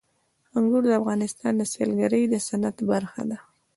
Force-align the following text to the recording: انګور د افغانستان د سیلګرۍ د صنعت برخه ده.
انګور 0.57 0.83
د 0.87 0.91
افغانستان 1.01 1.53
د 1.57 1.61
سیلګرۍ 1.71 2.23
د 2.29 2.35
صنعت 2.47 2.77
برخه 2.91 3.21
ده. 3.29 3.37